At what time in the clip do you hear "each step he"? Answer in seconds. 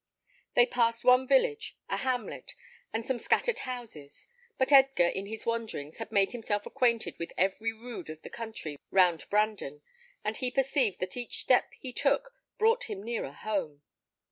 11.17-11.93